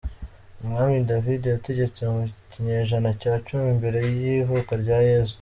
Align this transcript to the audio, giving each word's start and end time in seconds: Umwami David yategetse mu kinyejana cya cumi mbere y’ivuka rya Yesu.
Umwami 0.63 0.97
David 1.09 1.41
yategetse 1.53 2.01
mu 2.13 2.23
kinyejana 2.51 3.09
cya 3.21 3.33
cumi 3.45 3.67
mbere 3.77 3.99
y’ivuka 4.21 4.73
rya 4.83 4.99
Yesu. 5.09 5.35